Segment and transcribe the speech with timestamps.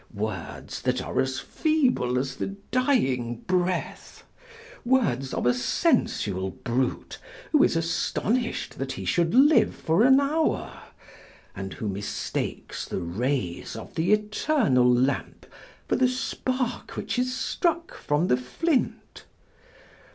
[0.15, 4.23] Words that are as feeble as the dying breath!
[4.83, 7.19] Words of a sensual brute
[7.51, 10.73] who is astonished that he should live for an hour,
[11.55, 15.45] and who mistakes the rays of the eternal lamp
[15.87, 19.25] for the spark which is struck from the flint.